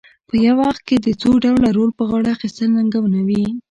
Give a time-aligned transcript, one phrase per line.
[0.27, 3.43] په یو وخت کې د څو ډوله رول په غاړه اخیستل ننګونه وي.